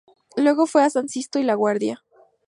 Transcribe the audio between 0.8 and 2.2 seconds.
a San Sisto y La Guardia.